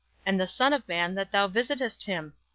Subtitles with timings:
[0.25, 2.33] And the son of man that thou visitest him?